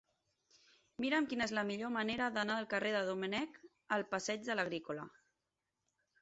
[1.03, 3.61] Mira'm quina és la millor manera d'anar del carrer de Domènech
[3.99, 5.07] al passeig de l'Agrícola.